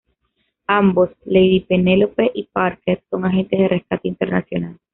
Ambos 0.65 1.11
Lady 1.25 1.59
Penelope 1.59 2.31
y 2.33 2.45
Parker 2.51 3.03
son 3.11 3.23
agentes 3.25 3.59
de 3.59 3.67
Rescate 3.67 4.07
Internacional. 4.07 4.79